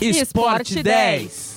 Esporte 0.00 0.82
10. 0.82 1.54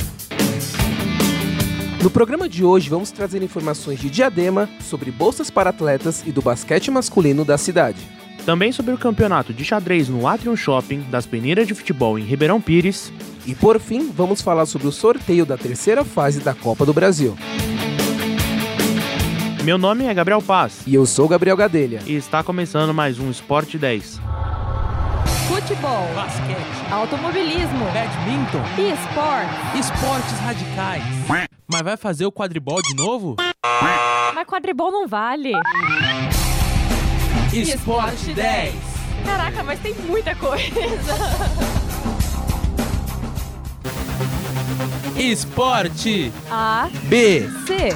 No 2.03 2.11
programa 2.11 2.49
de 2.49 2.65
hoje, 2.65 2.89
vamos 2.89 3.09
trazer 3.09 3.41
informações 3.41 4.01
de 4.01 4.09
Diadema 4.09 4.69
sobre 4.81 5.11
bolsas 5.11 5.49
para 5.49 5.69
atletas 5.69 6.23
e 6.27 6.31
do 6.31 6.41
basquete 6.41 6.91
masculino 6.91 7.45
da 7.45 7.57
cidade. 7.57 7.99
Também 8.45 8.73
sobre 8.73 8.93
o 8.93 8.97
campeonato 8.97 9.53
de 9.53 9.63
xadrez 9.63 10.09
no 10.09 10.27
Atrium 10.27 10.57
Shopping, 10.57 11.05
das 11.09 11.25
peneiras 11.25 11.65
de 11.65 11.73
futebol 11.73 12.19
em 12.19 12.23
Ribeirão 12.23 12.59
Pires. 12.59 13.13
E 13.45 13.55
por 13.55 13.79
fim, 13.79 14.11
vamos 14.13 14.41
falar 14.41 14.65
sobre 14.65 14.87
o 14.87 14.91
sorteio 14.91 15.45
da 15.45 15.57
terceira 15.57 16.03
fase 16.03 16.41
da 16.41 16.53
Copa 16.53 16.85
do 16.85 16.93
Brasil. 16.93 17.37
Meu 19.63 19.77
nome 19.77 20.03
é 20.03 20.13
Gabriel 20.13 20.41
Paz. 20.41 20.81
E 20.85 20.93
eu 20.93 21.05
sou 21.05 21.29
Gabriel 21.29 21.55
Gadelha. 21.55 22.01
E 22.05 22.15
está 22.15 22.43
começando 22.43 22.93
mais 22.93 23.17
um 23.19 23.31
Esporte 23.31 23.77
10. 23.77 24.32
Futebol, 25.47 26.07
basquete, 26.15 26.91
automobilismo, 26.91 27.85
badminton 27.85 28.63
e 28.77 28.91
esportes. 28.91 29.79
Esportes 29.79 30.39
radicais. 30.39 31.03
Mas 31.67 31.81
vai 31.81 31.97
fazer 31.97 32.25
o 32.25 32.31
quadribol 32.31 32.81
de 32.81 32.95
novo? 32.95 33.35
Mas 34.33 34.47
quadribol 34.47 34.91
não 34.91 35.07
vale. 35.07 35.51
Esporte 37.53 38.33
10. 38.33 38.73
Caraca, 39.25 39.63
mas 39.63 39.79
tem 39.79 39.93
muita 39.93 40.35
coisa. 40.35 40.71
Esporte 45.17 46.31
A, 46.49 46.89
B. 47.03 47.47
C. 47.67 47.89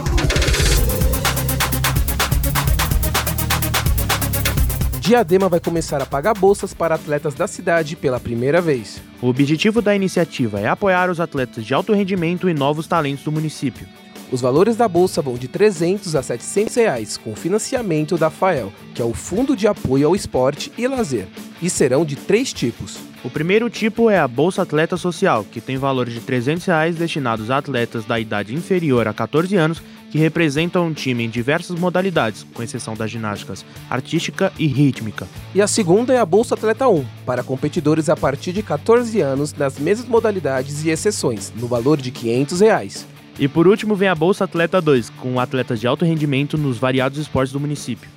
Diadema 5.08 5.48
vai 5.48 5.62
começar 5.62 6.02
a 6.02 6.06
pagar 6.06 6.34
bolsas 6.34 6.74
para 6.74 6.96
atletas 6.96 7.34
da 7.34 7.48
cidade 7.48 7.96
pela 7.96 8.20
primeira 8.20 8.60
vez. 8.60 9.02
O 9.22 9.30
objetivo 9.30 9.82
da 9.82 9.96
iniciativa 9.96 10.60
é 10.60 10.68
apoiar 10.68 11.10
os 11.10 11.22
atletas 11.22 11.64
de 11.64 11.74
alto 11.74 11.94
rendimento 11.94 12.50
e 12.50 12.54
novos 12.54 12.88
talentos 12.88 13.24
do 13.24 13.32
município. 13.32 13.88
Os 14.30 14.42
valores 14.42 14.76
da 14.76 14.86
bolsa 14.86 15.22
vão 15.22 15.36
de 15.36 15.48
300 15.48 16.14
a 16.14 16.22
700 16.22 16.76
reais, 16.76 17.16
com 17.16 17.34
financiamento 17.34 18.18
da 18.18 18.30
FAEL, 18.30 18.74
que 18.94 19.02
é 19.02 19.06
o 19.06 19.14
Fundo 19.14 19.56
de 19.56 19.66
Apoio 19.66 20.08
ao 20.08 20.14
Esporte 20.14 20.74
e 20.78 20.86
Lazer, 20.86 21.30
e 21.62 21.70
serão 21.70 22.06
de 22.06 22.16
três 22.16 22.54
tipos. 22.54 22.98
O 23.24 23.30
primeiro 23.30 23.70
tipo 23.70 24.10
é 24.10 24.20
a 24.20 24.28
Bolsa 24.28 24.62
Atleta 24.62 24.96
Social, 24.96 25.44
que 25.44 25.60
tem 25.60 25.78
valor 25.78 26.08
de 26.08 26.20
300 26.20 26.66
reais 26.66 26.96
destinados 26.96 27.50
a 27.50 27.58
atletas 27.58 28.06
da 28.06 28.20
idade 28.20 28.54
inferior 28.54 29.08
a 29.08 29.14
14 29.14 29.56
anos 29.56 29.82
que 30.10 30.18
representam 30.18 30.88
um 30.88 30.94
time 30.94 31.26
em 31.26 31.30
diversas 31.30 31.78
modalidades, 31.78 32.46
com 32.54 32.64
exceção 32.64 32.94
das 32.96 33.12
ginásticas 33.12 33.66
artística 33.90 34.54
e 34.58 34.66
rítmica. 34.68 35.28
E 35.54 35.62
a 35.62 35.68
segunda 35.68 36.14
é 36.14 36.20
a 36.20 36.26
Bolsa 36.26 36.56
Atleta 36.56 36.88
1, 36.88 37.06
para 37.26 37.44
competidores 37.44 38.08
a 38.08 38.16
partir 38.16 38.54
de 38.54 38.64
14 38.64 39.20
anos 39.20 39.54
nas 39.54 39.78
mesmas 39.78 40.08
modalidades 40.08 40.86
e 40.86 40.90
exceções, 40.90 41.52
no 41.56 41.68
valor 41.68 41.98
de 41.98 42.12
500 42.12 42.62
reais. 42.62 43.08
E 43.40 43.48
por 43.48 43.68
último 43.68 43.96
vem 43.96 44.08
a 44.08 44.16
Bolsa 44.16 44.46
Atleta 44.46 44.82
2, 44.82 45.10
com 45.10 45.40
atletas 45.40 45.80
de 45.80 45.88
alto 45.88 46.06
rendimento 46.06 46.58
nos 46.58 46.78
variados 46.78 47.20
esportes 47.20 47.52
do 47.52 47.60
município. 47.60 48.10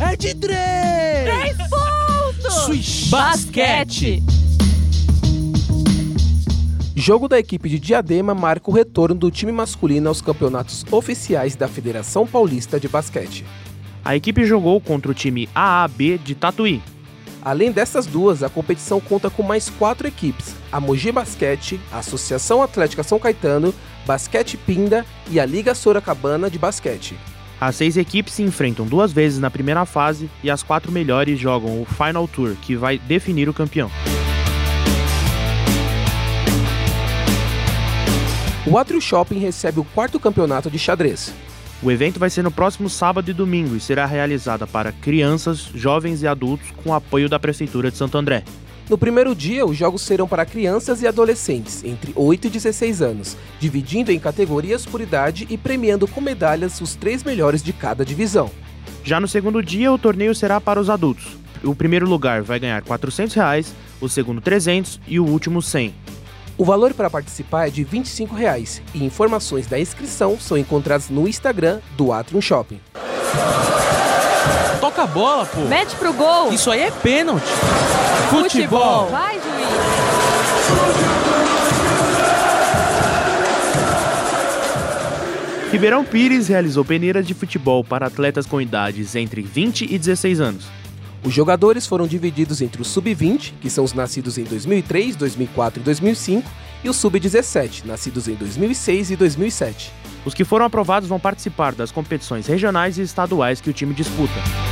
É 0.00 0.16
de! 0.16 0.34
Três 0.34 1.01
Swish 2.72 3.10
Basquete! 3.10 4.22
Jogo 6.96 7.28
da 7.28 7.38
equipe 7.38 7.68
de 7.68 7.78
Diadema 7.78 8.34
marca 8.34 8.70
o 8.70 8.72
retorno 8.72 9.14
do 9.14 9.30
time 9.30 9.52
masculino 9.52 10.08
aos 10.08 10.22
campeonatos 10.22 10.82
oficiais 10.90 11.54
da 11.54 11.68
Federação 11.68 12.26
Paulista 12.26 12.80
de 12.80 12.88
Basquete. 12.88 13.44
A 14.02 14.16
equipe 14.16 14.46
jogou 14.46 14.80
contra 14.80 15.10
o 15.10 15.14
time 15.14 15.50
AAB 15.54 16.18
de 16.24 16.34
Tatuí. 16.34 16.80
Além 17.44 17.70
dessas 17.70 18.06
duas, 18.06 18.42
a 18.42 18.48
competição 18.48 19.00
conta 19.00 19.28
com 19.28 19.42
mais 19.42 19.68
quatro 19.68 20.08
equipes: 20.08 20.54
a 20.70 20.80
Mogi 20.80 21.12
Basquete, 21.12 21.78
a 21.92 21.98
Associação 21.98 22.62
Atlética 22.62 23.02
São 23.02 23.18
Caetano, 23.18 23.74
Basquete 24.06 24.56
Pinda 24.56 25.04
e 25.30 25.38
a 25.38 25.44
Liga 25.44 25.74
Sorocabana 25.74 26.48
de 26.48 26.58
Basquete. 26.58 27.18
As 27.62 27.76
seis 27.76 27.96
equipes 27.96 28.34
se 28.34 28.42
enfrentam 28.42 28.84
duas 28.84 29.12
vezes 29.12 29.38
na 29.38 29.48
primeira 29.48 29.86
fase 29.86 30.28
e 30.42 30.50
as 30.50 30.64
quatro 30.64 30.90
melhores 30.90 31.38
jogam 31.38 31.80
o 31.80 31.84
Final 31.84 32.26
Tour, 32.26 32.56
que 32.60 32.74
vai 32.74 32.98
definir 32.98 33.48
o 33.48 33.54
campeão. 33.54 33.88
O 38.66 38.76
Atrio 38.76 39.00
Shopping 39.00 39.38
recebe 39.38 39.78
o 39.78 39.84
quarto 39.84 40.18
campeonato 40.18 40.68
de 40.68 40.76
xadrez. 40.76 41.32
O 41.80 41.88
evento 41.88 42.18
vai 42.18 42.30
ser 42.30 42.42
no 42.42 42.50
próximo 42.50 42.90
sábado 42.90 43.30
e 43.30 43.32
domingo 43.32 43.76
e 43.76 43.80
será 43.80 44.06
realizada 44.06 44.66
para 44.66 44.90
crianças, 44.90 45.70
jovens 45.72 46.20
e 46.20 46.26
adultos 46.26 46.72
com 46.82 46.92
apoio 46.92 47.28
da 47.28 47.38
Prefeitura 47.38 47.92
de 47.92 47.96
Santo 47.96 48.18
André. 48.18 48.42
No 48.88 48.98
primeiro 48.98 49.34
dia, 49.34 49.64
os 49.64 49.76
jogos 49.76 50.02
serão 50.02 50.26
para 50.26 50.44
crianças 50.44 51.02
e 51.02 51.06
adolescentes 51.06 51.84
entre 51.84 52.12
8 52.14 52.46
e 52.46 52.50
16 52.50 53.00
anos, 53.00 53.36
dividindo 53.58 54.10
em 54.10 54.18
categorias 54.18 54.84
por 54.84 55.00
idade 55.00 55.46
e 55.48 55.56
premiando 55.56 56.06
com 56.08 56.20
medalhas 56.20 56.80
os 56.80 56.94
três 56.94 57.22
melhores 57.22 57.62
de 57.62 57.72
cada 57.72 58.04
divisão. 58.04 58.50
Já 59.04 59.20
no 59.20 59.28
segundo 59.28 59.62
dia, 59.62 59.92
o 59.92 59.98
torneio 59.98 60.34
será 60.34 60.60
para 60.60 60.80
os 60.80 60.90
adultos. 60.90 61.36
O 61.62 61.74
primeiro 61.74 62.08
lugar 62.08 62.42
vai 62.42 62.58
ganhar 62.58 62.82
400 62.82 63.34
reais, 63.34 63.74
o 64.00 64.08
segundo 64.08 64.40
300 64.40 65.00
e 65.06 65.20
o 65.20 65.24
último 65.24 65.62
100. 65.62 65.94
O 66.58 66.64
valor 66.64 66.92
para 66.92 67.08
participar 67.08 67.68
é 67.68 67.70
de 67.70 67.82
25 67.82 68.34
reais, 68.34 68.82
e 68.94 69.04
informações 69.04 69.66
da 69.66 69.80
inscrição 69.80 70.38
são 70.38 70.58
encontradas 70.58 71.08
no 71.08 71.26
Instagram 71.26 71.80
do 71.96 72.12
Atrium 72.12 72.40
Shopping. 72.40 72.80
A 75.02 75.06
bola, 75.08 75.44
pô! 75.44 75.62
Mete 75.62 75.96
pro 75.96 76.12
gol! 76.12 76.52
Isso 76.52 76.70
aí 76.70 76.82
é 76.82 76.90
pênalti! 76.92 77.44
Futebol! 78.30 79.08
Vai, 79.08 79.34
juiz! 79.34 79.42
Ribeirão 85.72 86.04
Pires 86.04 86.46
realizou 86.46 86.84
peneiras 86.84 87.26
de 87.26 87.34
futebol 87.34 87.82
para 87.82 88.06
atletas 88.06 88.46
com 88.46 88.60
idades 88.60 89.16
entre 89.16 89.42
20 89.42 89.92
e 89.92 89.98
16 89.98 90.40
anos. 90.40 90.66
Os 91.24 91.34
jogadores 91.34 91.84
foram 91.84 92.06
divididos 92.06 92.62
entre 92.62 92.80
o 92.80 92.84
sub-20, 92.84 93.54
que 93.60 93.68
são 93.68 93.82
os 93.82 93.92
nascidos 93.92 94.38
em 94.38 94.44
2003, 94.44 95.16
2004 95.16 95.80
e 95.80 95.84
2005, 95.84 96.48
e 96.84 96.88
o 96.88 96.92
sub-17, 96.92 97.86
nascidos 97.86 98.28
em 98.28 98.34
2006 98.34 99.10
e 99.10 99.16
2007. 99.16 99.92
Os 100.24 100.32
que 100.32 100.44
foram 100.44 100.64
aprovados 100.64 101.08
vão 101.08 101.18
participar 101.18 101.74
das 101.74 101.90
competições 101.90 102.46
regionais 102.46 102.98
e 102.98 103.02
estaduais 103.02 103.60
que 103.60 103.68
o 103.68 103.72
time 103.72 103.92
disputa. 103.92 104.71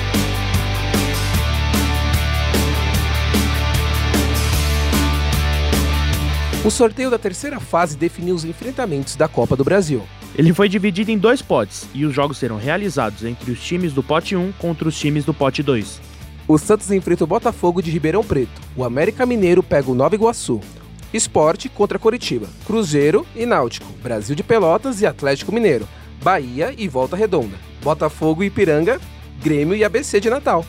O 6.62 6.71
sorteio 6.71 7.10
da 7.10 7.19
terceira 7.19 7.59
fase 7.59 7.97
definiu 7.97 8.34
os 8.34 8.44
enfrentamentos 8.44 9.16
da 9.16 9.26
Copa 9.26 9.56
do 9.56 9.65
Brasil. 9.65 10.03
Ele 10.37 10.53
foi 10.53 10.69
dividido 10.69 11.10
em 11.10 11.16
dois 11.16 11.41
potes 11.41 11.88
e 11.94 12.04
os 12.04 12.15
jogos 12.15 12.37
serão 12.37 12.59
realizados 12.59 13.25
entre 13.25 13.50
os 13.50 13.59
times 13.65 13.94
do 13.94 14.03
pote 14.03 14.37
1 14.37 14.53
contra 14.59 14.87
os 14.87 14.98
times 14.98 15.25
do 15.25 15.32
pote 15.32 15.62
2. 15.62 15.98
O 16.47 16.59
Santos 16.59 16.91
enfrenta 16.91 17.25
o 17.25 17.26
Botafogo 17.26 17.82
de 17.82 17.91
Ribeirão 17.91 18.22
Preto. 18.22 18.60
O 18.76 18.84
América 18.84 19.25
Mineiro 19.25 19.62
pega 19.62 19.91
o 19.91 19.94
Nova 19.94 20.15
Iguaçu. 20.15 20.60
Esporte 21.15 21.66
contra 21.71 21.98
Coritiba. 21.98 22.47
Cruzeiro 22.66 23.27
e 23.34 23.47
Náutico. 23.47 23.91
Brasil 24.03 24.37
de 24.37 24.42
Pelotas 24.42 25.00
e 25.00 25.06
Atlético 25.06 25.53
Mineiro. 25.53 25.88
Bahia 26.22 26.75
e 26.77 26.87
Volta 26.88 27.16
Redonda. 27.16 27.56
Botafogo 27.82 28.44
e 28.44 28.48
Ipiranga. 28.48 29.00
Grêmio 29.42 29.75
e 29.75 29.82
ABC 29.82 30.21
de 30.21 30.28
Natal. 30.28 30.66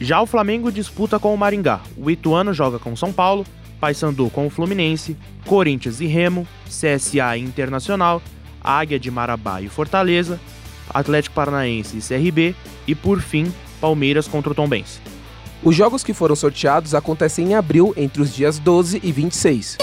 Já 0.00 0.22
o 0.22 0.26
Flamengo 0.26 0.72
disputa 0.72 1.18
com 1.18 1.34
o 1.34 1.38
Maringá. 1.38 1.82
O 1.98 2.10
Ituano 2.10 2.54
joga 2.54 2.78
com 2.78 2.96
São 2.96 3.12
Paulo. 3.12 3.44
Paysandu 3.84 4.30
com 4.30 4.46
o 4.46 4.50
Fluminense. 4.50 5.14
Corinthians 5.44 6.00
e 6.00 6.06
Remo. 6.06 6.48
CSA 6.64 7.36
e 7.36 7.42
Internacional. 7.42 8.22
Águia 8.62 8.98
de 8.98 9.10
Marabá 9.10 9.60
e 9.60 9.68
Fortaleza. 9.68 10.40
Atlético 10.88 11.34
Paranaense 11.34 11.98
e 11.98 12.00
CRB. 12.00 12.54
E 12.86 12.94
por 12.94 13.20
fim, 13.20 13.52
Palmeiras 13.82 14.26
contra 14.26 14.52
o 14.52 14.54
Tombense. 14.54 15.00
Os 15.62 15.76
jogos 15.76 16.02
que 16.02 16.14
foram 16.14 16.34
sorteados 16.34 16.94
acontecem 16.94 17.48
em 17.48 17.54
abril, 17.54 17.92
entre 17.96 18.22
os 18.22 18.34
dias 18.34 18.58
12 18.58 19.00
e 19.02 19.12
26. 19.12 19.76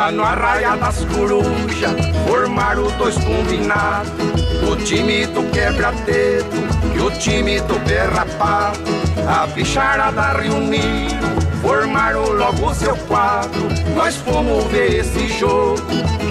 Lá 0.00 0.10
no 0.10 0.22
Arraia 0.22 0.78
das 0.78 1.04
Corujas, 1.04 1.92
formaram 2.26 2.90
dois 2.96 3.14
combinados. 3.16 4.10
O 4.66 4.74
time 4.74 5.26
do 5.26 5.42
quebra-teto 5.50 6.56
e 6.96 7.00
o 7.00 7.10
time 7.18 7.60
do 7.60 7.78
berrapado. 7.80 8.80
A 9.28 9.46
bicharada 9.48 10.40
reuniram, 10.40 11.20
formaram 11.60 12.32
logo 12.32 12.72
seu 12.72 12.96
quadro. 13.08 13.68
Nós 13.94 14.16
fomos 14.16 14.64
ver 14.68 15.00
esse 15.00 15.28
jogo, 15.38 15.82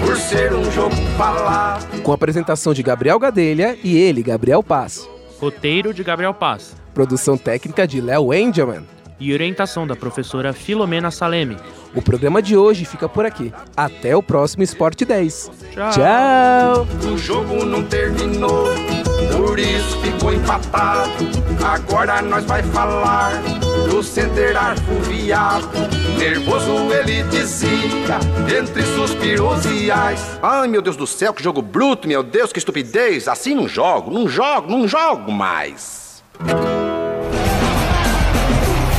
por 0.04 0.16
ser 0.16 0.52
um 0.52 0.68
jogo 0.72 0.96
falado. 1.16 2.02
Com 2.02 2.10
a 2.10 2.16
apresentação 2.16 2.74
de 2.74 2.82
Gabriel 2.82 3.20
Gadelha 3.20 3.78
e 3.84 3.96
ele, 3.96 4.20
Gabriel 4.20 4.64
Paz. 4.64 5.08
Roteiro 5.40 5.94
de 5.94 6.02
Gabriel 6.02 6.34
Paz. 6.34 6.74
Produção 6.92 7.38
técnica 7.38 7.86
de 7.86 8.00
Léo 8.00 8.34
Engelman. 8.34 8.84
E 9.20 9.32
orientação 9.32 9.86
da 9.86 9.94
professora 9.94 10.52
Filomena 10.52 11.12
Saleme. 11.12 11.56
O 11.94 12.00
programa 12.00 12.40
de 12.40 12.56
hoje 12.56 12.84
fica 12.84 13.08
por 13.08 13.26
aqui. 13.26 13.52
Até 13.76 14.14
o 14.14 14.22
próximo 14.22 14.62
Esporte 14.62 15.04
10. 15.04 15.50
Tchau. 15.72 15.90
Tchau. 15.90 16.86
O 17.12 17.18
jogo 17.18 17.64
não 17.64 17.82
terminou, 17.82 18.66
por 19.36 19.58
isso 19.58 19.98
ficou 20.00 20.32
empatado. 20.32 21.10
Agora 21.64 22.22
nós 22.22 22.44
vai 22.44 22.62
falar 22.62 23.32
do 23.88 24.02
center 24.04 24.56
arfuviado. 24.56 25.68
Nervoso 26.16 26.92
ele 26.92 27.24
dizia, 27.24 28.18
entre 28.56 28.82
suspiros 28.82 29.64
e 29.66 29.90
ais. 29.90 30.38
Ai, 30.42 30.68
meu 30.68 30.80
Deus 30.80 30.96
do 30.96 31.06
céu, 31.06 31.32
que 31.32 31.42
jogo 31.42 31.60
bruto, 31.60 32.06
meu 32.06 32.22
Deus, 32.22 32.52
que 32.52 32.58
estupidez. 32.58 33.26
Assim 33.26 33.54
não 33.54 33.66
jogo, 33.66 34.12
não 34.12 34.28
jogo, 34.28 34.70
não 34.70 34.86
jogo 34.86 35.32
mais. 35.32 36.22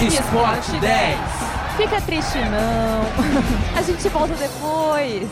Esporte 0.06 0.72
10. 0.80 1.51
Fica 1.78 2.02
triste 2.02 2.38
não. 2.38 3.06
A 3.78 3.82
gente 3.82 4.08
volta 4.10 4.34
depois. 4.36 5.30